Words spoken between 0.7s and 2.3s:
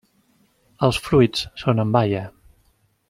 Els fruits són en baia.